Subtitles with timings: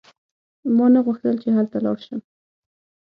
[0.77, 2.19] ما ته غوښتل چې هلته لاړ شم.